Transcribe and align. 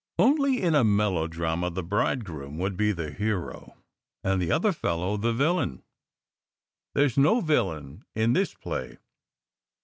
Only, 0.17 0.59
in 0.63 0.73
a 0.73 0.83
melodrama, 0.83 1.69
the 1.69 1.83
bridegroom 1.83 2.57
would 2.57 2.75
be 2.75 2.91
the 2.91 3.11
hero, 3.11 3.75
and 4.23 4.41
the 4.41 4.51
other 4.51 4.71
fellow 4.71 5.15
the 5.15 5.31
villain. 5.31 5.83
There 6.95 7.05
s 7.05 7.17
no 7.17 7.39
villain 7.39 8.03
in 8.15 8.33
this 8.33 8.55
play." 8.55 8.97